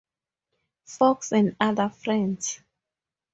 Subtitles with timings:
[0.87, 2.59] Fox and other friends.